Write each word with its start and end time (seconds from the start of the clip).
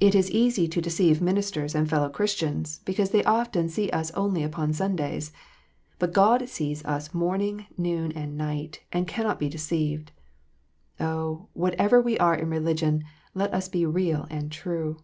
It 0.00 0.14
is 0.14 0.30
easy 0.30 0.68
to 0.68 0.82
deceive 0.82 1.22
ministers 1.22 1.74
and 1.74 1.88
fellow 1.88 2.10
Chris 2.10 2.34
tians, 2.34 2.84
because 2.84 3.08
they 3.10 3.24
often 3.24 3.70
see 3.70 3.88
us 3.88 4.10
only 4.10 4.42
upon 4.42 4.74
Sundays. 4.74 5.32
But 5.98 6.12
God 6.12 6.46
sees 6.46 6.84
us 6.84 7.14
morning, 7.14 7.64
noon, 7.78 8.12
and 8.12 8.36
night, 8.36 8.80
and 8.92 9.08
cannot 9.08 9.38
be 9.38 9.48
deceived. 9.48 10.12
Oh, 11.00 11.48
whatever 11.54 12.02
we 12.02 12.18
are 12.18 12.34
in 12.34 12.50
religion, 12.50 13.02
let 13.32 13.54
us 13.54 13.66
be 13.66 13.86
real 13.86 14.26
and 14.28 14.52
true 14.52 14.98